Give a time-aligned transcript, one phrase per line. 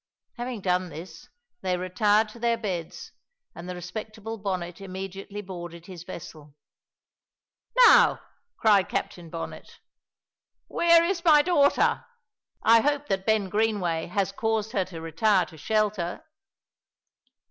[0.37, 1.29] Having done this,
[1.61, 3.11] they retired to their beds,
[3.53, 6.55] and the respectable Bonnet immediately boarded his vessel.
[7.85, 8.19] "Now,"
[8.57, 9.79] cried Captain Bonnet,
[10.67, 12.03] "where is my daughter?
[12.63, 16.25] I hope that Ben Greenway has caused her to retire to shelter?"